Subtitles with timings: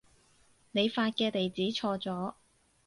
[0.71, 2.33] 你發嘅地址錯咗